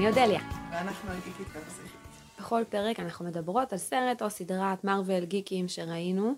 [0.00, 0.40] אני אודליה.
[0.72, 2.00] ואנחנו הגיקית והפסיכית.
[2.38, 6.34] בכל פרק אנחנו מדברות על סרט או סדרת מארוול גיקים שראינו.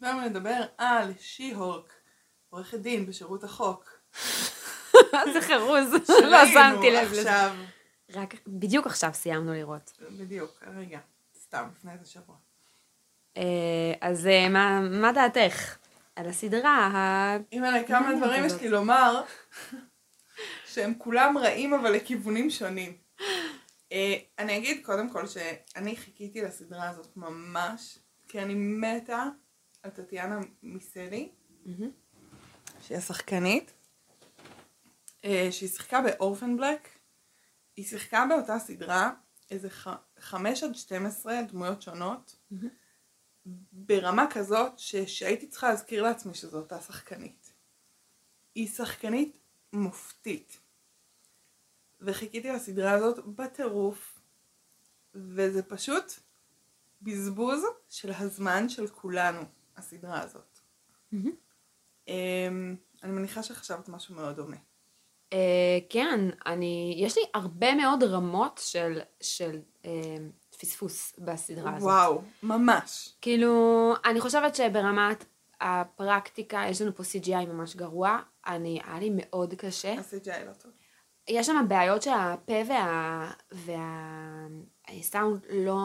[0.00, 1.92] והיום נדבר על שי-הולק,
[2.50, 3.90] עורכת דין בשירות החוק.
[5.32, 5.92] זה חרוז,
[6.30, 7.20] לא שמתי לב לזה.
[7.20, 7.54] עכשיו,
[8.14, 9.92] רק בדיוק עכשיו סיימנו לראות.
[10.18, 10.98] בדיוק, רגע,
[11.42, 12.36] סתם, לפני איזה שבוע.
[13.36, 13.42] אה,
[14.00, 15.76] אז אה, מה- מה דעתך
[16.16, 16.70] על הסדרה?
[16.86, 18.52] ה- אימא'לה, כמה דברים יש.
[18.52, 19.22] לי לומר,
[20.72, 23.01] שהם כולם רעים אבל לכיוונים שונים.
[23.92, 29.24] אה, אני אגיד קודם כל שאני חיכיתי לסדרה הזאת ממש, כי אני מתה
[29.82, 31.28] על טטיאנה מיסלי.
[32.80, 33.72] שהיא השחקנית,
[35.24, 36.88] אה, שהיא שיחקה באורפן בלק,
[37.76, 39.10] היא שיחקה באותה סדרה
[39.50, 39.68] איזה.
[40.18, 42.36] חמש עד 12 דמויות שונות.
[43.72, 44.96] ברמה כזאת ש...
[44.96, 47.52] שהייתי צריכה להזכיר לעצמי שזו אותה שחקנית.
[48.54, 49.38] היא שחקנית
[49.72, 50.60] מופתית.
[52.02, 54.18] וחיכיתי לסדרה הזאת בטירוף,
[55.14, 56.12] וזה פשוט
[57.02, 59.40] בזבוז של הזמן של כולנו,
[59.76, 60.58] הסדרה הזאת.
[62.08, 64.56] אמ, אני מניחה שחשבת משהו מאוד דומה.
[65.32, 69.90] אה, כן, אני, יש לי הרבה מאוד רמות של, של אה,
[70.60, 71.88] פספוס בסדרה הזאת.
[71.88, 73.14] וואו, ממש.
[73.20, 75.24] כאילו, אני חושבת שברמת
[75.60, 78.18] הפרקטיקה, יש לנו פה CGI ממש גרוע.
[78.46, 79.92] אני, היה לי מאוד קשה.
[79.92, 80.72] ה-CGI לא טוב.
[81.32, 83.30] יש שם בעיות שהפה וה...
[83.52, 84.46] וה...
[84.88, 85.82] הסאונד לא...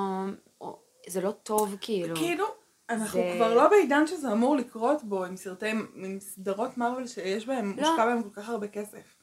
[1.08, 2.16] זה לא טוב, כאילו.
[2.16, 2.46] כאילו,
[2.90, 7.48] אנחנו זה- כבר לא בעידן שזה אמור לקרות בו עם סרטי, עם סדרות מארוול שיש
[7.48, 7.90] בהם, לא.
[7.90, 9.16] מושקע בהם כל כך הרבה כסף.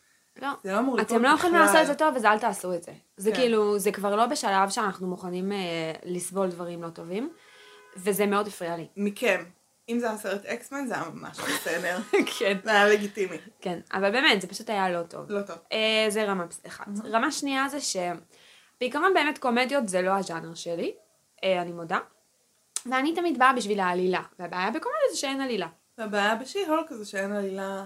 [0.42, 0.48] לא.
[0.64, 1.66] זה לא אמור לקרות אתם לא יכולים בכלל.
[1.66, 2.92] לעשות את זה טוב, אז אל תעשו את זה.
[3.16, 3.36] זה כן.
[3.36, 5.58] כאילו, זה כבר לא בשלב שאנחנו מוכנים אה,
[6.04, 7.30] לסבול דברים לא טובים,
[7.96, 8.86] וזה מאוד הפריע לי.
[8.96, 9.44] מכם.
[9.88, 11.98] אם זה היה סרט אקסמן זה היה ממש בסדר.
[12.38, 12.58] כן.
[12.64, 13.36] זה היה לגיטימי.
[13.60, 15.30] כן, אבל באמת, זה פשוט היה לא טוב.
[15.30, 15.56] לא טוב.
[15.72, 16.86] אה, זה רמה אחת.
[17.04, 20.94] רמה שנייה זה שבעיקרון באמת קומדיות זה לא הז'אנר שלי,
[21.44, 21.98] אה, אני מודה.
[22.90, 25.68] ואני תמיד באה בשביל העלילה, והבעיה בקומדיות זה שאין עלילה.
[25.98, 27.84] והבעיה בשי-הולק זה שאין עלילה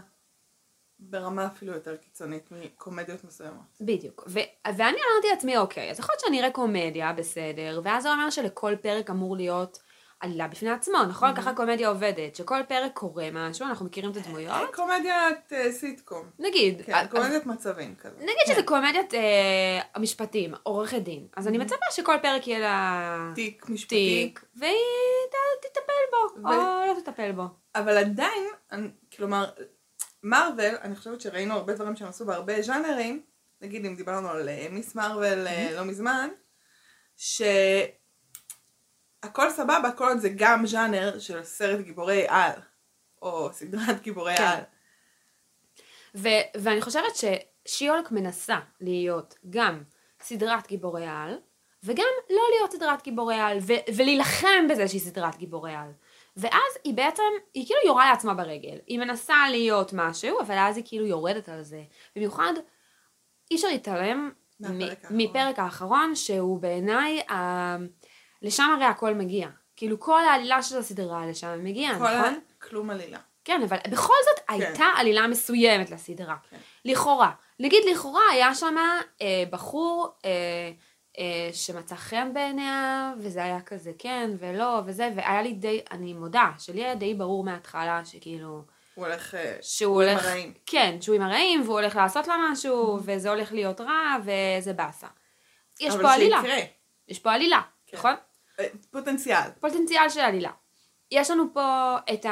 [0.99, 3.65] ברמה אפילו יותר קיצונית מקומדיות מסוימות.
[3.81, 4.25] בדיוק.
[4.27, 8.31] ו- ואני אמרתי לעצמי, אוקיי, אז יכול להיות שאני אראה קומדיה, בסדר, ואז זה אומר
[8.31, 9.79] שלכל פרק אמור להיות
[10.21, 11.35] עלילה בפני עצמו, נכון?
[11.35, 14.75] ככה קומדיה עובדת, שכל פרק קורה משהו, אנחנו מכירים את הדמויות.
[14.75, 16.31] קומדיית אה, סיטקום.
[16.39, 18.17] נגיד, כן, אה, קומדיית מצבים כזה.
[18.17, 23.69] נגיד שזה קומדיית אה, המשפטים, עורכת דין, אז אני מצפה שכל פרק יהיה לה תיק
[23.69, 24.25] משפטי.
[24.25, 24.73] תיק, והיא
[25.61, 26.53] תטפל בו, או
[26.87, 27.45] לא תטפל בו.
[27.75, 28.49] אבל עדיין,
[29.17, 29.51] כלומר,
[30.23, 33.23] מארוול, אני חושבת שראינו הרבה דברים שהם עשו בהרבה ז'אנרים,
[33.61, 36.29] נגיד אם דיברנו על אה, מיס מארוול אה, לא מזמן,
[39.39, 42.53] שהכל סבבה, כל עוד זה גם ז'אנר של סרט גיבורי על,
[43.23, 44.45] או סדרת גיבורי כן.
[44.45, 44.61] על.
[46.15, 47.13] ו- ואני חושבת
[47.67, 49.83] ששיולק מנסה להיות גם
[50.23, 51.39] סדרת גיבורי על,
[51.83, 55.93] וגם לא להיות סדרת גיבורי על, ו- ולהילחם בזה שהיא סדרת גיבורי על.
[56.37, 57.23] ואז היא בעצם,
[57.55, 58.79] היא כאילו יורה לעצמה ברגל.
[58.87, 61.83] היא מנסה להיות משהו, אבל אז היא כאילו יורדת על זה.
[62.17, 62.53] במיוחד,
[63.51, 65.17] אי אפשר להתעלם מהפרק מ- האחרון.
[65.21, 67.77] מפרק האחרון, שהוא בעיניי, ה-
[68.43, 69.49] לשם הרי הכל מגיע.
[69.77, 72.35] כאילו כל העלילה של הסדרה לשם מגיעה, כל נכון?
[72.35, 72.63] ה...
[72.69, 73.19] כלום עלילה.
[73.45, 76.37] כן, אבל בכל זאת הייתה עלילה מסוימת לסדרה.
[76.51, 76.57] כן.
[76.85, 77.31] לכאורה.
[77.61, 78.77] נגיד לכאורה היה שם
[79.23, 80.31] אה, בחור אה,
[81.19, 86.51] אה, שמצא חן בעיניה, וזה היה כזה כן ולא וזה, והיה לי די, אני מודה,
[86.59, 88.63] שלי היה די ברור מההתחלה שכאילו,
[88.95, 89.35] הוא הולך...
[89.35, 90.55] אה, שהוא עם הולך, הרעים.
[90.67, 95.07] כן, שהוא עם הרעים, והוא הולך לעשות לה משהו, וזה הולך להיות רע, וזה באסה.
[95.81, 96.59] יש אבל פה עלילה, שיקרה.
[97.09, 97.97] יש פה עלילה, כן.
[97.97, 98.15] נכון?
[98.61, 99.51] אה, פוטנציאל.
[99.61, 100.51] פוטנציאל של עלילה.
[101.11, 102.27] יש לנו פה את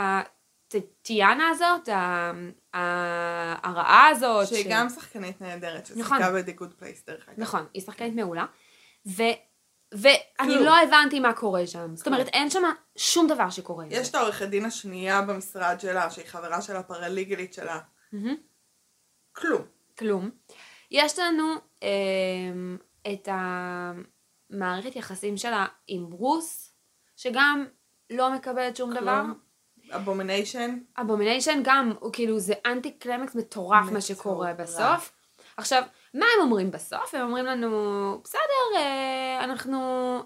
[1.54, 2.32] הזאת, ה-
[2.74, 4.48] ה- הרעה הזאת.
[4.48, 6.18] שהיא ש- גם שחקנית נהדרת, נכון.
[6.18, 7.40] ששיחקה ב-The Good Place דרך אגב.
[7.40, 8.46] נכון, היא שחקנית מעולה.
[9.06, 9.22] ו...
[9.94, 10.54] ואני.
[10.64, 11.96] לא הבנתי מה קורה שם.
[11.96, 12.62] זאת אומרת, אין שם
[12.96, 13.84] שום דבר שקורה.
[13.90, 14.08] יש.
[14.10, 17.78] את העורכת דין השנייה במשרד שלה, שהיא חברה של הפרליגלית שלה.
[19.32, 19.62] כלום.
[19.98, 20.30] כלום.
[20.90, 22.76] יש לנו אמ,
[23.12, 23.28] את
[24.52, 26.72] המערכת יחסים שלה עם ברוס,
[27.16, 27.66] שגם
[28.10, 29.22] לא מקבלת שום דבר.
[29.90, 30.78] Abomination.
[31.00, 34.52] Abomination גם, הוא כאילו, זה אנטי קליימקס מטורף מה שקורה.
[34.52, 35.12] בסוף.
[35.56, 35.82] עכשיו,
[36.14, 37.14] מה הם אומרים בסוף?
[37.14, 39.78] הם אומרים לנו, בסדר, אה, אנחנו,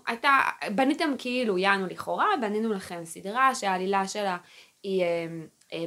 [0.07, 0.39] הייתה,
[0.75, 4.37] בניתם כאילו, יענו לכאורה, בנינו לכם סדרה שהעלילה שלה
[4.83, 5.27] היא אה,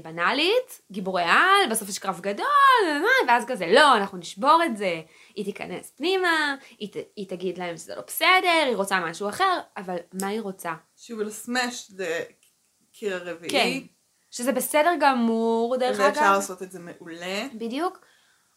[0.03, 2.45] בנאלית, גיבורי על, בסוף יש קרב גדול,
[2.85, 2.97] אה,
[3.27, 5.01] ואז כזה, לא, אנחנו נשבור את זה,
[5.35, 9.59] היא תיכנס פנימה, היא, ת- היא תגיד להם שזה לא בסדר, היא רוצה משהו אחר,
[9.77, 10.73] אבל מה היא רוצה?
[10.97, 12.33] She will smash the
[12.91, 13.87] קיר כן, הרביעי.
[14.31, 16.31] שזה בסדר גמור, דרך ואפשר אגב.
[16.33, 17.43] לעשות את זה מעולה.
[17.53, 17.99] בדיוק.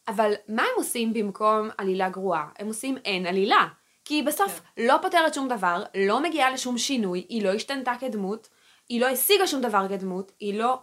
[0.08, 2.48] אבל מה הם עושים במקום עלילה גרועה?
[2.58, 3.66] הם עושים אין עלילה.
[4.04, 8.48] כי היא בסוף לא פותרת שום דבר, לא מגיעה לשום שינוי, היא לא השתנתה כדמות,
[8.88, 10.78] היא לא השיגה שום דבר כדמות, היא לא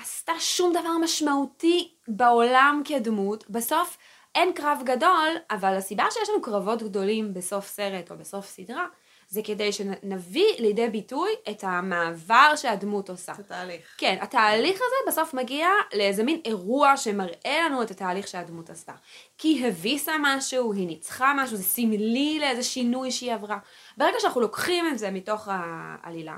[0.00, 3.50] עשתה שום דבר משמעותי בעולם כדמות.
[3.50, 3.98] בסוף
[4.34, 8.86] אין קרב גדול, אבל הסיבה שיש לנו קרבות גדולים בסוף סרט או בסוף סדרה,
[9.28, 13.32] זה כדי שנביא לידי ביטוי את המעבר שהדמות עושה.
[13.36, 13.94] זה תהליך.
[13.98, 18.92] כן, התהליך הזה בסוף מגיע לאיזה מין אירוע שמראה לנו את התהליך שהדמות עשתה.
[19.38, 23.58] כי היא הביסה משהו, היא ניצחה משהו, זה סמלי לאיזה שינוי שהיא עברה.
[23.96, 26.36] ברגע שאנחנו לוקחים את זה מתוך העלילה,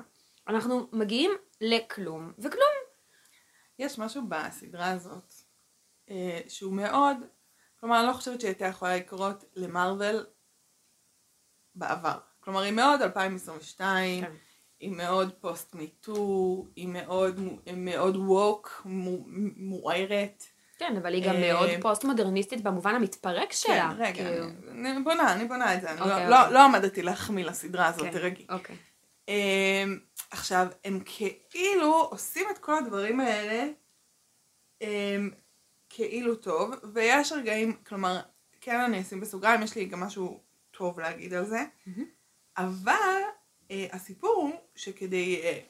[0.49, 2.77] אנחנו מגיעים לכלום, וכלום.
[3.78, 5.34] יש משהו בסדרה הזאת
[6.10, 7.16] אה, שהוא מאוד,
[7.80, 10.26] כלומר אני לא חושבת שהייתה יכולה לקרות למרוויל
[11.75, 12.19] בעבר.
[12.40, 14.32] כלומר היא מאוד 2022, כן.
[14.80, 17.40] היא מאוד פוסט מיטו, היא מאוד,
[17.76, 18.82] מאוד ווק,
[19.56, 20.44] מוארת.
[20.78, 23.90] כן, אבל היא גם אה, מאוד פוסט מודרניסטית במובן המתפרק שלה.
[23.96, 24.46] כן, רגע, כאילו.
[24.70, 26.54] אני בונה, אני בונה את זה, אני לא, אוקיי, לא, אוקיי.
[26.54, 28.46] לא עמדתי להחמיא לסדרה הזאת, כן, תרגי.
[28.48, 28.76] אוקיי.
[29.28, 29.98] אמ,
[30.30, 31.00] עכשיו, הם
[31.50, 33.69] כאילו עושים את כל הדברים האלה
[34.80, 35.30] אמ,
[35.88, 38.20] כאילו טוב, ויש רגעים, כלומר,
[38.60, 40.40] כן אני אשים בסוגריים, יש לי גם משהו
[40.70, 41.64] טוב להגיד על זה.
[41.86, 42.00] Mm-hmm.
[42.56, 43.20] אבל
[43.70, 45.60] אה, הסיפור הוא שכדי, אה,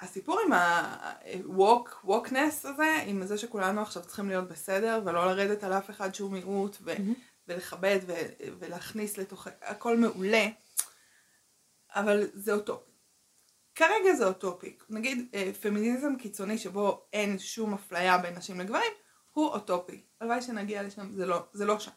[0.00, 5.72] הסיפור עם ה-walk, walkness הזה, עם זה שכולנו עכשיו צריכים להיות בסדר ולא לרדת על
[5.72, 7.18] אף אחד שהוא מיעוט ו- mm-hmm.
[7.48, 10.46] ולכבד ו- ולהכניס לתוך, הכל מעולה,
[11.94, 12.90] אבל זה אוטופי.
[13.74, 14.76] כרגע זה אוטופי.
[14.90, 18.92] נגיד אה, פמיניזם קיצוני שבו אין שום אפליה בין נשים לגברים,
[19.32, 20.02] הוא אוטופי.
[20.20, 21.90] הלוואי שנגיע לשם, זה לא, זה לא שם.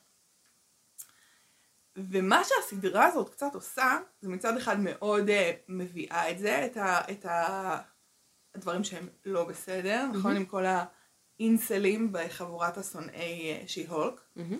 [1.95, 5.31] ומה שהסדרה הזאת קצת עושה, זה מצד אחד מאוד uh,
[5.67, 7.77] מביאה את זה, את, ה, את ה,
[8.55, 10.17] הדברים שהם לא בסדר, mm-hmm.
[10.17, 10.35] נכון?
[10.35, 10.63] עם כל
[11.39, 14.21] האינסלים בחבורת השונאי uh, שי-הולק.
[14.37, 14.55] Mm-hmm.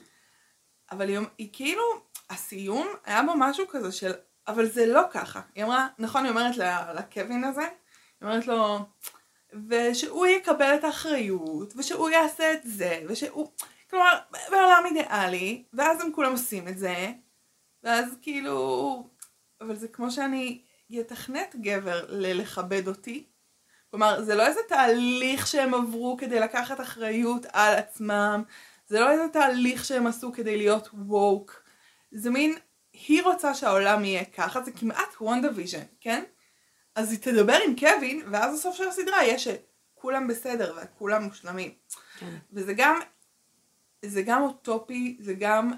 [0.92, 1.84] אבל היא, היא כאילו,
[2.30, 4.12] הסיום היה בו משהו כזה של,
[4.48, 5.42] אבל זה לא ככה.
[5.56, 6.58] היא אמרה, נכון, היא אומרת
[6.96, 8.80] לקווין הזה, היא אומרת לו,
[9.70, 13.48] ושהוא יקבל את האחריות, ושהוא יעשה את זה, ושהוא...
[13.90, 14.18] כלומר,
[14.52, 17.12] בעולם אידיאלי, ואז הם כולם עושים את זה,
[17.84, 19.08] ואז כאילו,
[19.62, 20.62] אבל זה כמו שאני
[21.00, 23.26] אתכנת גבר לכבד אותי.
[23.92, 28.44] כלומר, זה לא איזה תהליך שהם עברו כדי לקחת אחריות על עצמם,
[28.88, 31.64] זה לא איזה תהליך שהם עשו כדי להיות woke.
[32.12, 32.56] זה מין,
[33.08, 36.24] היא רוצה שהעולם יהיה ככה, זה כמעט WandaVision, כן?
[36.96, 41.74] אז היא תדבר עם קווין, ואז הסוף של הסדרה יהיה שכולם בסדר וכולם מושלמים.
[42.20, 42.36] כן.
[42.54, 43.00] וזה גם,
[44.06, 45.72] זה גם אוטופי, זה גם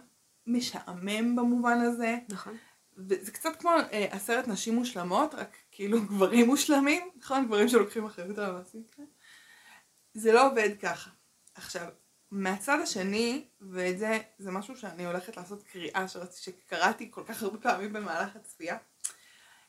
[0.47, 2.17] משעמם במובן הזה.
[2.29, 2.57] נכון.
[2.97, 7.45] וזה קצת כמו אה, הסרט נשים מושלמות, רק כאילו גברים מושלמים, נכון?
[7.45, 8.83] גברים שלוקחים אחריות על המעשים.
[8.95, 9.05] כן?
[10.13, 11.09] זה לא עובד ככה.
[11.55, 11.87] עכשיו,
[12.31, 17.93] מהצד השני, ואת זה, זה משהו שאני הולכת לעשות קריאה שקראתי כל כך הרבה פעמים
[17.93, 18.77] במהלך הצפייה.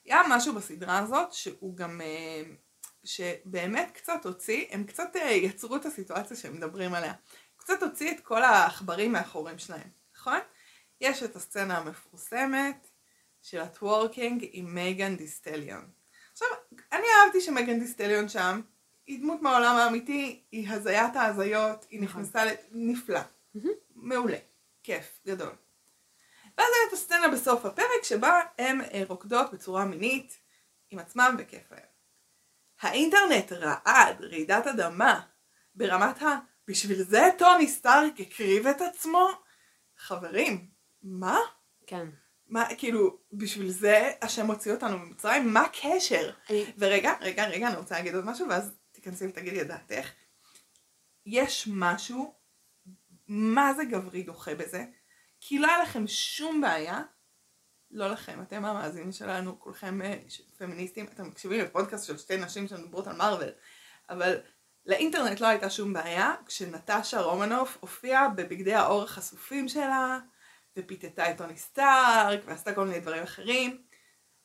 [0.05, 2.43] היה משהו בסדרה הזאת שהוא גם, אה,
[3.05, 7.13] שבאמת קצת הוציא, הם קצת אה, יצרו את הסיטואציה שהם מדברים עליה.
[7.57, 10.39] קצת הוציא את כל העכברים מאחורים שלהם, נכון?
[11.01, 12.89] יש את הסצנה המפורסמת
[13.43, 15.91] של הטוורקינג עם מייגן דיסטליון.
[16.33, 16.49] עכשיו,
[16.93, 18.61] אני אהבתי שמייגן דיסטליון שם,
[19.09, 22.23] היא דמות מהעולם האמיתי, היא הזיית ההזיות, היא נכון.
[22.23, 23.21] נכנסה נפלא,
[23.95, 24.37] מעולה,
[24.83, 25.53] כיף, גדול.
[26.59, 30.39] ואז הייתה את הסצנה בסוף הפרק שבה הן אה, רוקדות בצורה מינית
[30.91, 31.81] עם עצמם וכיף להם.
[32.81, 35.21] האינטרנט רעד, רעידת אדמה,
[35.75, 36.39] ברמת ה...
[36.69, 39.29] בשביל זה טוני סטארק הקריב את עצמו?
[39.99, 40.69] חברים,
[41.03, 41.39] מה?
[41.87, 42.07] כן.
[42.47, 45.53] מה, כאילו, בשביל זה השם הוציא אותנו ממצרים?
[45.53, 46.31] מה הקשר?
[46.51, 46.65] אני...
[46.79, 48.73] ורגע, רגע, רגע, אני רוצה להגיד עוד משהו, ואז
[49.11, 50.11] תיכנסי ותגידי את דעתך.
[51.27, 52.35] יש משהו,
[53.29, 54.85] מה זה גברי דוחה בזה?
[55.41, 57.03] כי לא היה לכם שום בעיה,
[57.91, 60.19] לא לכם, אתם המאזינים שלנו, כולכם אה,
[60.59, 63.51] פמיניסטים, אתם מקשיבים לפודקאסט של שתי נשים שמדברות על מארוול,
[64.11, 64.41] אבל
[64.87, 70.19] לאינטרנט לא הייתה שום בעיה כשנטשה רומנוף הופיעה בבגדי האור החשופים שלה,
[70.77, 73.83] ופיתתה את טוני סטארק, ועשתה כל מיני דברים אחרים.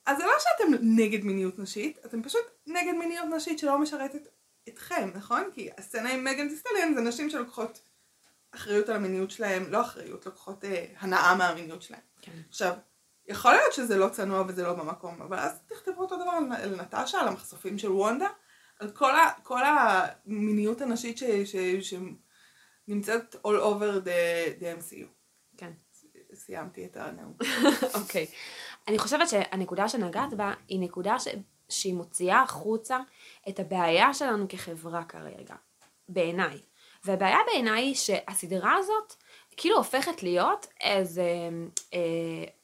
[0.06, 4.28] אז זה לא שאתם נגד מיניות נשית, אתם פשוט נגד מיניות נשית שלא משרתת
[4.70, 5.44] אתכם, נכון?
[5.54, 7.82] כי הסצנה עם מגן דיסטליאן זה נשים שלוקחות
[8.52, 12.02] אחריות על המיניות שלהם, לא אחריות, לוקחות אה, הנאה מהמיניות שלהם.
[12.22, 12.32] כן.
[12.50, 12.74] עכשיו,
[13.28, 16.82] יכול להיות שזה לא צנוע וזה לא במקום, אבל אז תכתבו אותו דבר על, על
[16.82, 18.28] נטשה, על המחשופים של וונדה,
[18.80, 21.56] על כל, ה, כל המיניות הנשית ש, ש,
[22.88, 25.08] שנמצאת all over the, the MCU.
[25.58, 25.72] כן.
[26.36, 27.34] סיימתי את הנאום.
[28.02, 28.26] אוקיי.
[28.26, 28.36] okay.
[28.88, 31.28] אני חושבת שהנקודה שנגעת בה היא נקודה ש...
[31.70, 33.00] שהיא מוציאה החוצה
[33.50, 35.56] את הבעיה שלנו כחברה כרגע,
[36.10, 36.60] בעיניי.
[37.06, 39.14] והבעיה בעיניי היא שהסדרה הזאת
[39.58, 41.50] כאילו הופכת להיות איזה
[41.94, 42.00] אה,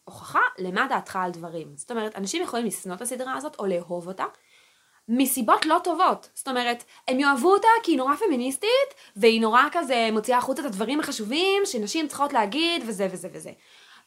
[0.03, 1.68] הוכחה למה דעתך על דברים.
[1.75, 4.25] זאת אומרת, אנשים יכולים לשנוא את הסדרה הזאת או לאהוב אותה.
[5.10, 6.29] מסיבות לא טובות.
[6.34, 10.68] זאת אומרת, הם יאהבו אותה כי היא נורא פמיניסטית, והיא נורא כזה מוציאה החוצה את
[10.68, 13.51] הדברים החשובים שנשים צריכות להגיד, וזה וזה וזה.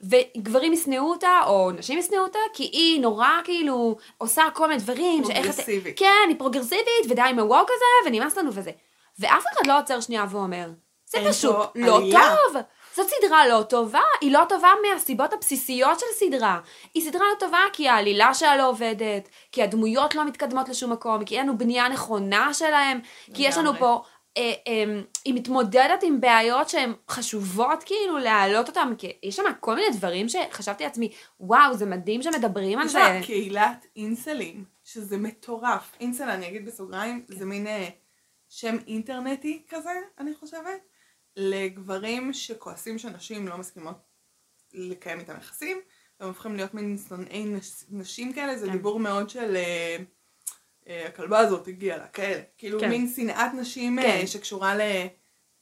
[0.02, 5.24] וגברים ישנאו אותה, או נשים ישנאו אותה, כי היא נורא כאילו עושה כל מיני דברים.
[5.24, 5.98] שאיך את- פרוגרסיבית.
[5.98, 8.70] כן, היא פרוגרסיבית, ודי עם הווק הזה, ונמאס לנו וזה.
[9.18, 10.68] ואף אחד לא עוצר שנייה ואומר,
[11.06, 12.20] זה פשוט לא עלילה."
[12.52, 12.62] טוב.
[12.96, 16.58] זאת סדרה לא טובה, היא לא טובה מהסיבות הבסיסיות של סדרה.
[16.94, 21.24] היא סדרה לא טובה כי העלילה שלה לא עובדת, כי הדמויות לא מתקדמות לשום מקום,
[21.24, 23.00] כי אין לנו בנייה נכונה שלהם,
[23.34, 23.74] כי יש לנו.
[23.78, 24.02] פה,
[25.24, 30.26] היא מתמודדת עם בעיות שהן חשובות כאילו להעלות אותן, כי יש שם כל מיני דברים
[30.28, 32.98] שחשבתי לעצמי, וואו, זה מדהים שמדברים על יש זה.
[32.98, 35.92] לה קהילת אינסלים, שזה מטורף.
[36.00, 37.88] אינסל, אני אגיד בסוגריים, זה מין אה,
[38.48, 40.80] שם אינטרנטי כזה, אני חושבת,
[41.36, 43.96] לגברים שכועסים שנשים לא מסכימות
[44.72, 45.80] לקיים איתם יחסים,
[46.20, 48.72] והם הופכים להיות מין שונאי נש- נשים כאלה, זה כן.
[48.72, 49.96] דיבור מאוד של אה, אה,
[50.86, 52.42] הכלבה הזאת הגיעה לה, כאלה.
[52.58, 52.88] כאילו כן.
[52.88, 54.26] מין שנאת נשים אה, כן.
[54.26, 54.74] שקשורה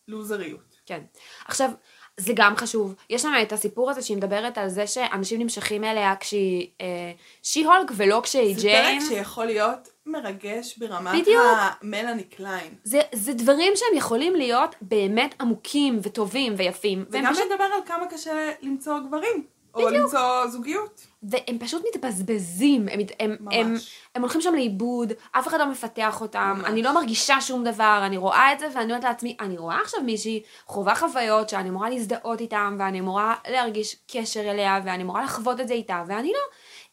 [0.08, 0.76] ללוזריות.
[0.86, 1.00] כן.
[1.44, 1.70] עכשיו,
[2.16, 2.94] זה גם חשוב.
[3.10, 7.12] יש שם את הסיפור הזה שהיא מדברת על זה שאנשים נמשכים אליה כשהיא אה,
[7.42, 9.00] שי-הולק ולא כשהיא זה ג'יין.
[9.00, 11.42] פרק שיכול להיות מרגש ברמת בדיוק.
[11.82, 12.74] המלאני קליין.
[12.84, 17.04] זה, זה דברים שהם יכולים להיות באמת עמוקים וטובים ויפים.
[17.10, 19.44] וגם פשוט, לדבר על כמה קשה למצוא גברים.
[19.74, 21.06] או למצוא זוגיות.
[21.22, 22.88] והם פשוט מתבזבזים.
[22.88, 23.74] הם, הם, הם.
[24.14, 26.66] הם הולכים שם לאיבוד, אף אחד לא מפתח אותם, ממש.
[26.66, 30.00] אני לא מרגישה שום דבר, אני רואה את זה ואני אומרת לעצמי, אני רואה עכשיו
[30.00, 35.60] מישהי חווה חוויות שאני אמורה להזדהות איתם, ואני אמורה להרגיש קשר אליה, ואני אמורה לחוות
[35.60, 36.40] את זה איתה, ואני לא.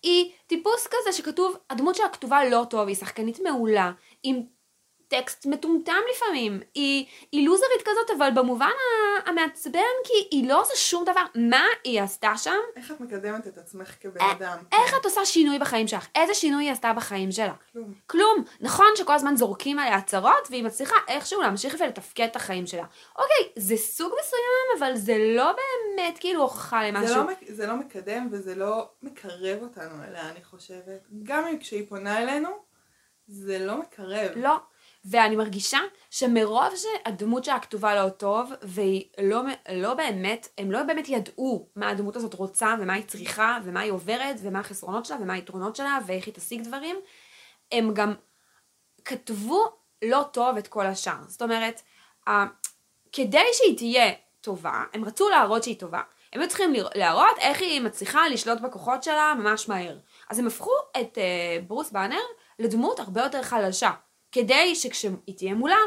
[0.04, 3.92] היא טיפוס כזה שכתוב, הדמות שלה כתובה לא טוב, היא שחקנית מעולה,
[4.24, 4.42] עם
[5.08, 8.70] טקסט מטומטם לפעמים, היא, היא לוזרית כזאת, אבל במובן
[9.26, 12.56] המעצבן, כי היא לא עושה שום דבר, מה היא עשתה שם?
[12.76, 14.58] איך את מקדמת את עצמך כבן אה, אדם?
[14.72, 16.08] איך את עושה שינוי בחיים שלך?
[16.16, 17.54] איזה שינוי היא עשתה בחיים שלה?
[17.74, 17.94] כלום.
[18.08, 18.44] כלום.
[18.62, 22.86] נכון שכל הזמן זורקים עליה הצהרות, והיא מצליחה איכשהו להמשיך ולתפקד את החיים שלה.
[23.16, 27.16] אוקיי, זה סוג מסוים, אבל זה לא באמת כאילו הוכחה זה למשהו.
[27.16, 31.08] לא, מק- זה לא מקדם וזה לא מקרב אותנו אליה, אני חושבת.
[31.24, 32.50] גם אם כשהיא פונה אלינו,
[33.28, 34.32] זה לא מקרב.
[34.36, 34.56] לא.
[35.06, 39.42] ואני מרגישה שמרוב שהדמות שלה כתובה לא טוב, והיא לא,
[39.74, 43.92] לא באמת, הם לא באמת ידעו מה הדמות הזאת רוצה, ומה היא צריכה, ומה היא
[43.92, 46.96] עוברת, ומה החסרונות שלה, ומה היתרונות שלה, ואיך היא תשיג דברים,
[47.72, 48.14] הם גם
[49.06, 49.66] כתבו
[50.02, 51.18] לא טוב את כל השאר.
[51.28, 51.82] זאת אומרת,
[53.12, 56.02] כדי שהיא תהיה טובה, הם רצו להראות שהיא טובה.
[56.34, 59.98] הם היו צריכים להראות איך היא מצליחה לשלוט בכוחות שלה ממש מהר.
[60.30, 62.22] אז הם הפכו את uh, ברוס באנר
[62.60, 63.92] לדמות הרבה יותר חלשה.
[64.38, 65.78] כדי שכשהיא תהיה מולה,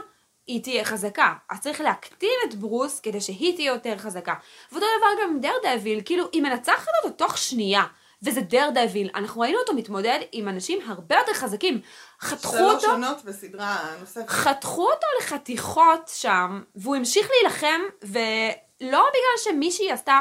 [0.47, 1.35] היא תהיה חזקה.
[1.51, 4.35] אז צריך להקטין את ברוס כדי שהיא תהיה יותר חזקה.
[4.73, 7.85] ואותו דבר גם עם דר דביל, כאילו, היא מנצחת אותו תוך שנייה.
[8.23, 11.81] וזה דר דביל, אנחנו ראינו אותו מתמודד עם אנשים הרבה יותר חזקים.
[12.21, 14.29] חתכו שלוש אותו, עונות בסדרה נוספת.
[14.29, 20.21] חתכו אותו לחתיכות שם, והוא המשיך להילחם, ולא בגלל שמישהי עשתה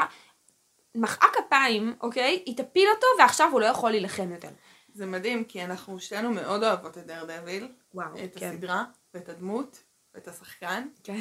[0.94, 2.42] מחאה כפיים, אוקיי?
[2.46, 4.48] היא תפיל אותו, ועכשיו הוא לא יכול להילחם יותר.
[4.94, 8.50] זה מדהים, כי אנחנו שתינו מאוד אוהבות את דר דביל, וואו, את כן.
[8.50, 9.82] הסדרה, ואת הדמות,
[10.14, 11.20] ואת השחקן, כן.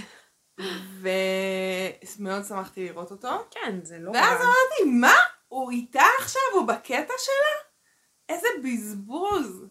[0.99, 3.47] ומאוד שמחתי לראות אותו.
[3.51, 4.11] כן, זה לא...
[4.11, 4.41] ואז.
[4.41, 5.15] אמרתי, מה?
[5.47, 6.41] הוא איתה עכשיו?
[6.53, 7.69] הוא בקטע שלה?
[8.29, 9.65] איזה בזבוז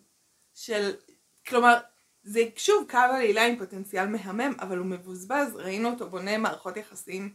[0.55, 0.95] של...
[1.47, 1.79] כלומר,
[2.23, 5.55] זה שוב קו עלילה עם פוטנציאל מהמם, אבל הוא מבוזבז.
[5.55, 7.35] ראינו אותו בונה מערכות יחסים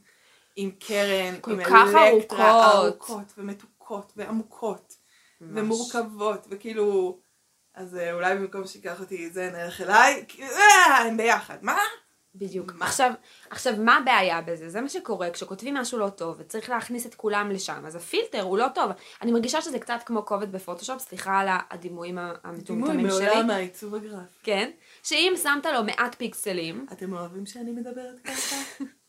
[0.55, 3.33] עם קרן, עם אלקטרה, ארוכות.
[3.37, 5.02] ומתוקות ועמוקות.
[5.49, 7.19] ומורכבות, וכאילו...
[7.75, 11.77] אז אה, אולי במקום שיקח אותי זה נלך אליי, אה, הם ביחד, מה?
[12.35, 12.73] בדיוק.
[12.75, 12.85] מה?
[12.85, 13.11] עכשיו,
[13.49, 14.69] עכשיו, מה הבעיה בזה?
[14.69, 18.57] זה מה שקורה כשכותבים משהו לא טוב וצריך להכניס את כולם לשם, אז הפילטר הוא
[18.57, 18.91] לא טוב.
[19.21, 23.25] אני מרגישה שזה קצת כמו קובץ בפוטושופ, סליחה על הדימויים דימוי המטומטמים שלי.
[23.25, 24.39] מעולם העיצוב הגרפי.
[24.43, 24.71] כן.
[25.03, 28.55] שאם שמת לו מעט פיקסלים, אתם אוהבים שאני מדברת ככה?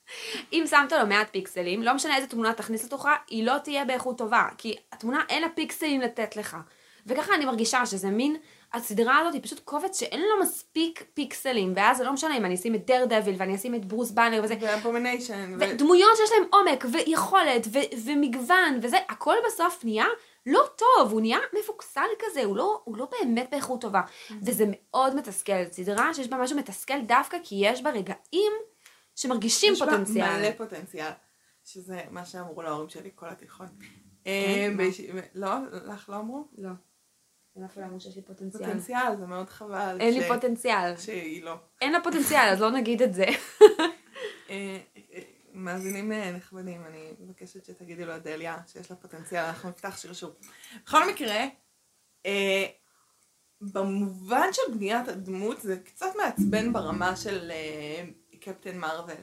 [0.53, 4.19] אם שמת לו מעט פיקסלים, לא משנה איזה תמונה תכניס לתוכה, היא לא תהיה באיכות
[4.19, 6.57] טובה, כי התמונה אין לה פיקסלים לתת לך.
[7.07, 8.37] וככה אני מרגישה שזה מין,
[8.73, 12.55] הסדרה הזאת היא פשוט קובץ שאין לו מספיק פיקסלים, ואז זה לא משנה אם אני
[12.55, 15.57] אשים את Daredevil ואני אשים את ברוס באנר וזה, ו Abomination.
[15.61, 20.07] ודמויות שיש להם עומק ויכולת ו- ומגוון וזה, הכל בסוף נהיה
[20.47, 24.01] לא טוב, הוא נהיה מפוקסל כזה, הוא לא, הוא לא באמת באיכות טובה.
[24.43, 28.53] וזה מאוד מתסכל, סדרה שיש בה משהו מתסכל דווקא כי יש בה רגעים
[29.15, 30.39] שמרגישים יש בה פוטנציאל.
[30.39, 31.11] מלא פוטנציאל.
[31.65, 33.67] שזה מה שאמרו להורים שלי כל התיכון.
[34.25, 34.27] כן?
[34.27, 34.69] אה,
[35.35, 35.51] לא,
[35.87, 36.49] לך לא אמרו?
[36.59, 36.71] לא.
[37.57, 38.67] אין אף אמרו שיש לי פוטנציאל.
[38.67, 39.97] פוטנציאל, זה מאוד חבל.
[40.01, 40.97] אין לי פוטנציאל.
[40.97, 41.57] שהיא לא.
[41.81, 43.25] אין לה פוטנציאל, אז לא נגיד את זה.
[44.51, 45.21] אה, אה,
[45.53, 50.31] מאזינים נכבדים, אני מבקשת שתגידי לו אדליה, שיש לה פוטנציאל, אנחנו נפתח שרשור.
[50.85, 51.45] בכל מקרה,
[52.27, 52.67] אה,
[53.61, 58.05] במובן של בניית הדמות זה קצת מעצבן ברמה של אה,
[58.45, 59.21] קפטן מרוויל.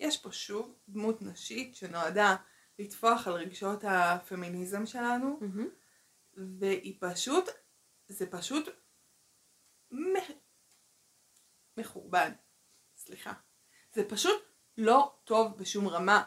[0.00, 2.36] יש פה שוב דמות נשית שנועדה
[2.78, 5.68] לטפוח על רגשות הפמיניזם שלנו, מהמם.
[6.58, 7.44] והיא פשוט,
[8.08, 8.68] זה פשוט
[9.92, 10.32] מ-
[11.76, 12.32] מחורבן,
[12.96, 13.32] סליחה.
[13.92, 14.42] זה פשוט
[14.78, 16.22] לא טוב בשום רמה.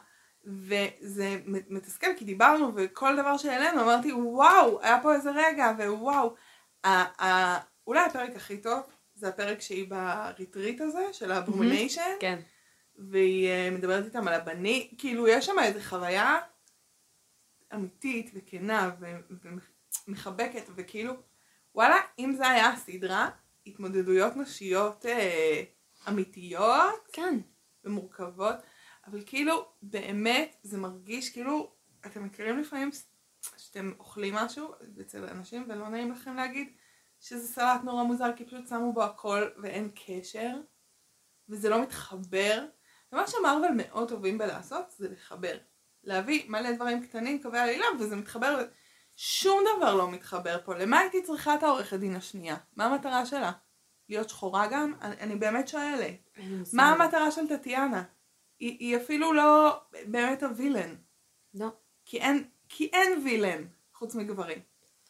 [0.46, 6.36] וזה מתסכל כי דיברנו וכל דבר שהעלינו אמרתי וואו היה פה איזה רגע ווואו.
[6.84, 8.84] ה- ה- אולי הפרק הכי טוב
[9.20, 12.40] זה הפרק שהיא ב retreat הזה של ה Abomination כן.
[12.96, 16.40] והיא אה, מדברת איתם על הבני, כאילו יש שם איזו חוויה
[17.74, 18.92] אמיתית וכנה
[20.08, 21.14] ומחבקת וכאילו
[21.76, 23.30] וואלה אם זה היה הסדרה
[23.68, 25.64] התמודדויות נשיות אה,
[26.08, 27.40] אמיתיות כן.
[27.84, 28.56] ומורכבות
[29.08, 31.72] אבל כאילו באמת זה מרגיש כאילו
[32.06, 32.90] אתם מכירים לפעמים
[33.58, 36.74] שאתם אוכלים משהו אצל אנשים ולא נעים לכם להגיד
[37.20, 40.56] שזה סלט נורא מוזר כי פשוט שמו בו הכל ואין קשר
[41.50, 42.66] וזה לא מתחבר
[43.12, 45.58] ומה שמרוול מאוד טובים בלעשות זה לחבר
[46.04, 48.66] להביא מלא דברים קטנים קווי עלילה וזה מתחבר
[49.16, 53.52] שום דבר לא מתחבר פה למה הייתי צריכה את העורכת דין השנייה מה המטרה שלה
[54.10, 56.30] להיות שחורה גם אני, אני באמת שואלת.
[56.74, 58.04] מה המטרה של טטיאנה?
[58.60, 60.96] היא, היא אפילו לא באמת הווילן.
[61.54, 61.68] לא.
[62.06, 64.60] כי אין, כי אין וילן, חוץ מגברים.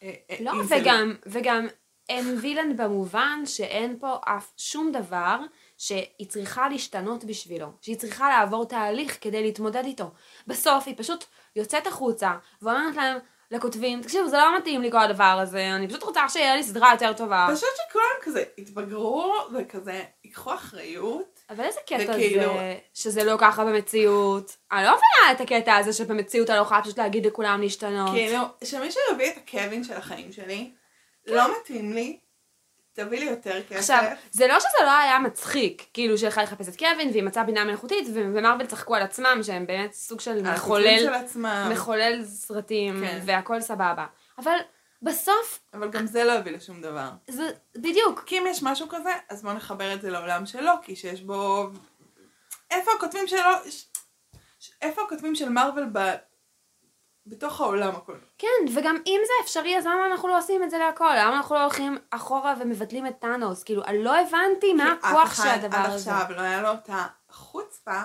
[0.02, 0.52] אה, אה, לא.
[0.68, 1.66] וגם, וגם
[2.10, 5.36] אין וילן במובן שאין פה אף שום דבר
[5.78, 10.10] שהיא צריכה להשתנות בשבילו, שהיא צריכה לעבור תהליך כדי להתמודד איתו.
[10.46, 11.24] בסוף היא פשוט
[11.56, 13.18] יוצאת החוצה ואומרת להם,
[13.50, 16.92] לכותבים, תקשיבו, זה לא מתאים לי כל הדבר הזה, אני פשוט רוצה שיהיה לי סדרה
[16.92, 17.48] יותר טובה.
[17.52, 21.40] פשוט שכולם כזה התבגרו וכזה ייקחו אחריות.
[21.50, 24.56] אבל איזה קטע וכאילו- זה שזה לא ככה במציאות?
[24.72, 28.10] אני לא מבינה את הקטע הזה שבמציאות אני לא יכולה פשוט להגיד לכולם להשתנות.
[28.10, 30.70] כאילו, שמישהו יביא את הקווין של החיים שלי,
[31.26, 32.18] לא מתאים לי,
[32.92, 33.76] תביא לי יותר כסף.
[33.76, 37.64] עכשיו, זה לא שזה לא היה מצחיק, כאילו שהלכה לחפש את קווין והיא מצאה בינה
[37.64, 41.68] מלאכותית ומרוויל צחקו על עצמם שהם באמת סוג של מחולל, של עצמם.
[41.72, 43.20] מחולל סרטים כן.
[43.24, 44.06] והכל סבבה.
[44.38, 44.56] אבל
[45.02, 47.10] בסוף אבל גם זה לא יביא לשום דבר.
[47.28, 48.22] זה בדיוק.
[48.26, 51.68] כי אם יש משהו כזה, אז בוא נחבר את זה לעולם של לוקי, שיש בו...
[52.70, 53.40] איפה הכותבים שלו...
[54.82, 56.14] איפה הכותבים של מארוול ב...
[57.30, 58.16] בתוך העולם הכל?
[58.38, 61.14] כן, וגם אם זה אפשרי אז למה אנחנו לא עושים את זה להכל?
[61.18, 63.62] למה אנחנו לא הולכים אחורה ומבטלים את טאנוס?
[63.64, 66.16] כאילו, אני לא הבנתי מה הכוח של הדבר עד הזה.
[66.16, 66.90] עכשיו לא היה לו את
[67.28, 68.02] החוצפה.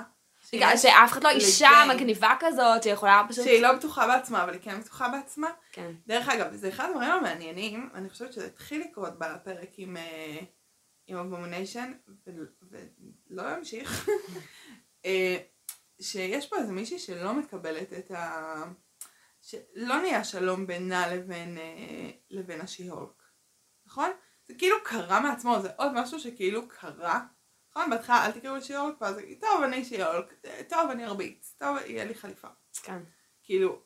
[0.54, 3.44] בגלל שאף אחד לא אישה מגניבה כזאת שיכולה פשוט...
[3.44, 5.50] שהיא לא בטוחה בעצמה, אבל היא כן בטוחה בעצמה.
[5.72, 5.92] כן.
[6.08, 10.40] דרך אגב, זה אחד הדברים המעניינים, אני חושבת שזה התחיל לקרות בפרק עם, אה,
[11.08, 11.94] עם אבומניישן,
[13.30, 14.10] ולא ימשיך,
[15.06, 15.38] אה,
[16.02, 18.64] שיש פה איזה מישהי שלא מקבלת את ה...
[19.46, 23.24] שלא נהיה שלום בינה לבין, אה, לבין השי-הולק,
[23.86, 24.12] נכון?
[24.48, 27.26] זה כאילו קרה מעצמו, זה עוד משהו שכאילו קרה.
[27.72, 27.90] נכון?
[27.90, 30.34] בהתחלה אל תקראו לי שי-הולק, ואז היא, טוב, אני שי-הולק,
[30.70, 32.48] טוב, אני ארביץ, טוב, יהיה לי חליפה.
[32.84, 33.00] כן.
[33.44, 33.82] כאילו,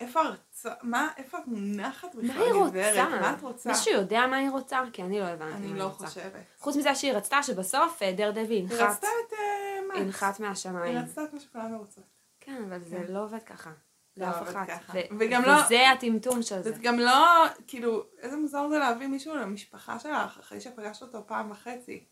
[0.00, 2.96] איפה הרצה, מה, איפה את מונחת בכלל, מה היא גברת?
[2.96, 3.20] רוצה?
[3.20, 3.70] מה את רוצה?
[3.70, 4.80] מישהו יודע מה היא רוצה?
[4.92, 6.06] כי אני לא הבנתי מה אני היא לא רוצה.
[6.06, 6.42] חושבת.
[6.58, 10.00] חוץ מזה שהיא רצתה שבסוף דר דבי היא ינחת, רצתה את אה, מקס.
[10.00, 10.98] ינחת היא מהשמיים.
[10.98, 12.04] רצתה את מה שכולנו רוצות.
[12.40, 13.12] כן, אבל זה כן.
[13.12, 13.72] לא עובד ככה.
[14.16, 14.68] לא לאף אחת.
[14.94, 16.72] ו- וגם לא- וזה הטמטום של זה.
[16.72, 21.50] זה גם לא, כאילו, איזה מוזר זה להביא מישהו למשפחה שלך אחרי שפגשת אותו פעם
[21.50, 22.04] וחצי.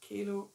[0.00, 0.48] כאילו,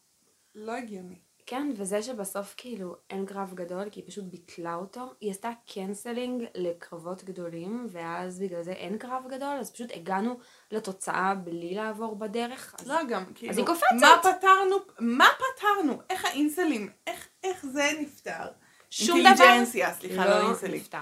[0.56, 1.20] לא הגיוני.
[1.46, 5.14] כן, וזה שבסוף כאילו אין קרב גדול, כי היא פשוט ביטלה אותו.
[5.22, 10.40] היא עשתה קנסלינג לקרבות גדולים, ואז בגלל זה אין קרב גדול, אז פשוט הגענו
[10.72, 12.76] לתוצאה בלי לעבור בדרך.
[12.80, 12.88] אז...
[12.88, 13.86] לא, גם, כאילו, היא קופצת.
[14.02, 16.02] מה פתרנו, מה פתרנו?
[16.10, 18.48] איך האינסלים, איך, איך זה נפתר?
[18.90, 20.74] שום דבר אינטליג'נסיה, סליחה, לא לא אינסלים.
[20.74, 20.98] נפתר.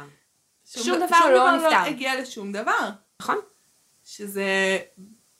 [0.65, 1.69] שום, שום דבר שום לא דבר נפתר.
[1.69, 2.89] לא הגיע לשום דבר.
[3.21, 3.37] נכון?
[4.03, 4.77] שזה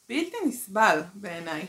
[0.10, 1.66] בלתי נסבל בעיניי.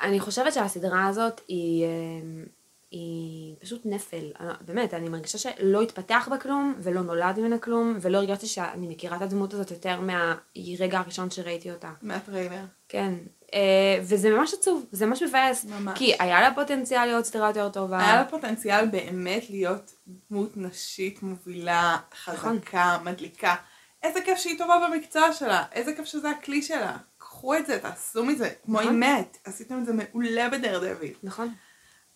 [0.00, 2.44] אני חושבת שהסדרה הזאת היא, אמ,
[2.90, 4.32] היא פשוט נפל.
[4.60, 9.16] באמת, אני מרגישה שלא התפתח בה כלום, ולא נולד ממנה כלום, ולא הרגשתי שאני מכירה
[9.16, 11.92] את הדמות הזאת יותר מהרגע הראשון שראיתי אותה.
[12.02, 12.64] מהטריילר.
[12.88, 13.14] כן.
[13.54, 15.64] אה, וזה ממש עצוב, זה ממש מבאס.
[15.64, 15.98] ממש.
[15.98, 17.98] כי היה לה פוטנציאל להיות סדרה יותר טובה.
[17.98, 19.94] היה לה פוטנציאל באמת להיות
[20.30, 23.54] דמות נשית מובילה, חזקה, מדליקה.
[24.02, 26.96] איזה כיף שהיא טובה במקצוע שלה, איזה כיף שזה הכלי שלה.
[27.18, 28.94] קחו את זה, תעשו מזה, כמו נכון.
[28.94, 31.10] עם מת, עשיתם את זה מעולה בדר דוד.
[31.22, 31.54] נכון?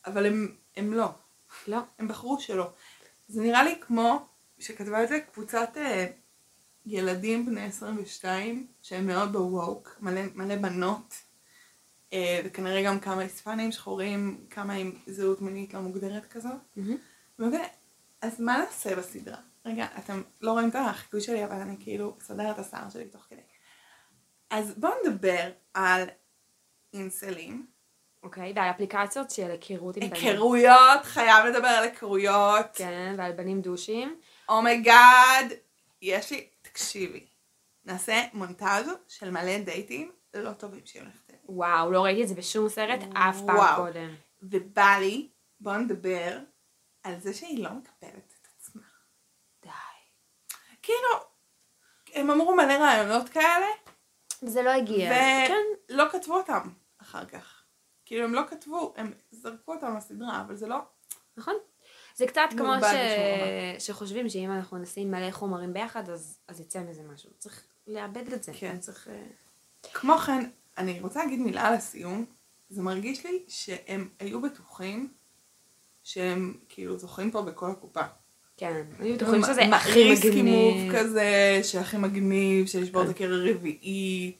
[0.07, 1.09] אבל הם, הם לא,
[1.68, 1.79] לא.
[1.99, 2.70] הם בחרו שלא.
[3.29, 4.27] זה נראה לי כמו
[4.59, 6.07] שכתבה את זה קבוצת אה,
[6.87, 11.14] ילדים בני 22, שהם מאוד בווק, מלא, מלא בנות,
[12.12, 16.37] אה, וכנראה גם כמה היספנים שחורים, כמה עם זהות מינית לא מוגדרת.
[16.77, 16.97] מהמם.
[17.38, 17.68] אוקיי,
[18.23, 19.37] אז מה נעשה בסדרה?
[19.66, 23.27] רגע, אתם לא רואים את החיקוי שלי, אבל אני כאילו אסדר את השיער שלי תוך
[23.31, 23.40] כדי.
[24.51, 26.03] אז בואו נדבר על
[26.94, 27.66] אינסלים.
[28.23, 30.27] אוקיי, ועל אפליקציות של היכרות עם בנים.
[30.27, 32.66] היכרויות, חייב לדבר על היכרויות.
[32.75, 34.16] כן, ועל בנים דושים.
[34.49, 35.53] oh my God,
[36.03, 37.27] יש לי, תקשיבי,
[37.85, 41.37] נעשה מונטאז' של מלא דייטים לא טובים שיהיו לך.
[41.45, 43.77] וואו, לא ראיתי את זה בשום סרט אף פעם וואו.
[43.77, 44.15] קודם.
[44.43, 45.29] ובא לי,
[45.61, 46.39] בואו נדבר
[47.03, 48.83] על זה שהיא לא מקבלת את עצמה.
[49.63, 49.71] די.
[50.83, 51.09] כאילו,
[52.15, 53.67] הם אמרו מלא רעיונות כאלה,
[54.41, 55.11] זה לא הגיע.
[55.11, 55.55] כן.
[55.91, 57.65] ולא כתבו אותם אחר כך.
[58.05, 60.79] כאילו הם לא כתבו, הם זרקו אותם לסדרה, אבל זה לא...
[61.37, 61.55] נכון.
[62.14, 63.87] זה קצת כמו ש...
[63.87, 67.31] שחושבים שאם אנחנו נשים מלא חומרים ביחד, אז, אז יצא מזה משהו.
[67.38, 68.53] צריך לאבד את זה.
[68.55, 68.79] כן.
[68.79, 69.09] צריך...
[69.09, 69.22] אה,
[69.92, 72.24] כמו כן, אני רוצה להגיד מילה לסיום.
[72.70, 75.12] זה מרגיש לי שהם היו בטוחים
[76.03, 78.03] שהם כאילו זוכים פה בכל הקופה.
[78.57, 78.83] כן.
[78.98, 80.92] היו בטוחים שזה הכי מגניב.
[80.96, 83.12] כזה, שהכי מגניב, של לשבור את כן.
[83.12, 84.37] הקרע הרביעי.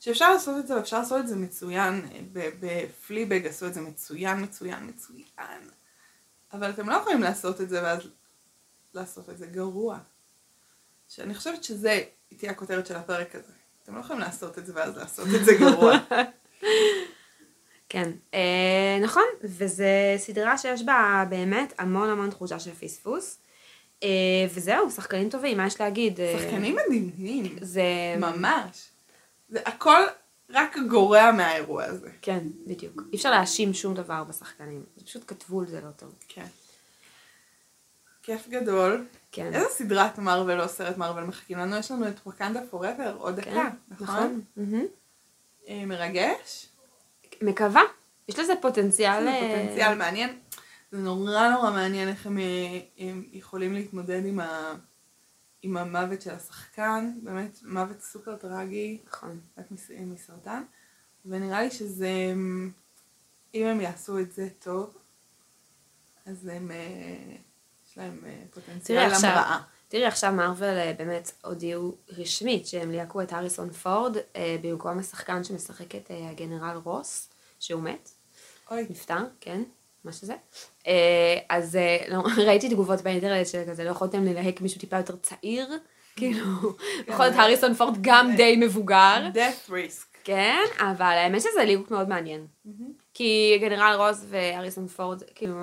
[0.00, 2.06] שאפשר לעשות את זה, ואפשר לעשות את זה מצוין.
[2.32, 5.68] ב- בפליבג עשו את זה מצוין, מצוין, מצוין.
[6.52, 8.00] אבל אתם לא יכולים לעשות את זה ואז
[8.94, 9.98] לעשות את זה גרוע.
[11.08, 12.02] שאני חושבת שזה
[12.36, 13.52] תהיה הכותרת של הפרק הזה.
[13.82, 15.92] אתם לא יכולים לעשות את זה ואז לעשות את זה גרוע.
[17.88, 18.10] כן.
[18.34, 23.38] אה, נכון, וזה סדרה שיש בה באמת המון המון תחושה של פספוס.
[24.02, 24.08] אה,
[24.54, 26.20] וזהו, שחקנים טובים, מה יש להגיד?
[26.20, 27.56] אה, שחקנים מדהימים.
[27.60, 27.82] זה...
[28.18, 28.88] ממש.
[29.48, 30.02] זה הכל
[30.50, 32.10] רק גורע מהאירוע הזה.
[32.22, 33.02] כן, בדיוק.
[33.12, 34.84] אי אפשר להאשים שום דבר בשחקנים.
[34.96, 36.14] זה פשוט כתבו על זה לא טוב.
[36.28, 36.46] כן.
[38.22, 39.06] כיף גדול.
[39.32, 39.54] כן.
[39.54, 41.76] איזה סדרת מארוול או סרט מארוול מחכים לנו?
[41.76, 44.40] יש לנו את ווקנדה פוראבר עוד דקה, כן, נכון?
[44.56, 44.84] מהמם.
[45.68, 46.66] אה, מרגש?
[47.42, 47.82] מקווה.
[48.28, 49.24] יש לזה פוטנציאל.
[49.24, 50.38] זה אה, פוטנציאל מעניין.
[50.92, 54.74] זה נורא נורא מעניין איך הם, אה, הם יכולים להתמודד עם, ה,
[55.62, 59.40] עם המוות של השחקן, באמת מוות סופר טרגי, נכון.
[59.58, 60.62] רק מס- מסרטן,
[61.26, 62.10] ונראה לי שזה,
[63.54, 64.96] אם הם יעשו את זה טוב,
[66.26, 67.36] אז הם, אה,
[67.88, 68.98] יש להם אה, פוטנציאל
[69.30, 69.62] המראה.
[69.88, 75.44] תראי עכשיו מארוול אה, באמת הודיעו רשמית שהם ליהקו את האריסון פורד אה, במקום השחקן
[75.44, 78.10] שמשחק את אה, הגנרל רוס, שהוא מת,
[78.70, 79.62] אוי, נפטר, כן,
[80.08, 80.34] מה שזה.
[80.86, 85.16] אה, אז אה, לא, ראיתי תגובות באינטרנט של כזה, לא יכולתם ללהק מישהו טיפה יותר
[85.16, 85.68] צעיר,
[86.16, 86.44] כאילו,
[87.08, 90.04] בכל זאת זה- האריסון פורד גם די מבוגר, death risk.
[90.24, 92.46] כן, אבל האמת שזה ליהוק מאוד מעניין.
[93.14, 95.54] כי גנרל רוס והאריסון פורד, כאילו,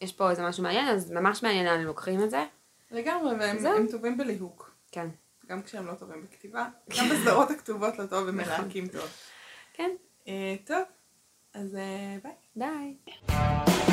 [0.00, 2.44] יש פה איזה משהו מעניין, אז ממש מעניין לאן הם לוקחים את זה.
[2.90, 4.74] לגמרי, והם טובים בליהוק.
[4.92, 5.06] כן.
[5.48, 6.66] גם כשהם לא טובים בכתיבה,
[6.98, 9.08] גם בסדרות הכתובות לא טוב, הם מלהקים טוב.
[9.74, 9.90] כן.
[10.28, 10.82] אה, טוב,
[11.54, 11.76] אז
[12.22, 12.32] ביי.
[12.56, 13.91] ביי.